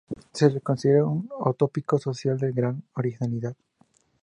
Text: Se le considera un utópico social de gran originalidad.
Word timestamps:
Se 0.33 0.49
le 0.49 0.61
considera 0.61 1.05
un 1.05 1.29
utópico 1.45 1.99
social 1.99 2.35
de 2.39 2.51
gran 2.51 2.81
originalidad. 2.95 3.55